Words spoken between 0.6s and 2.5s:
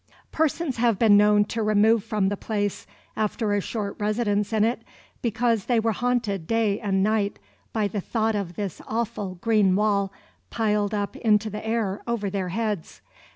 have been known to remove from the